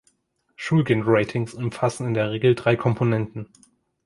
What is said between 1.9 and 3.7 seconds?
in der Regel drei Komponenten.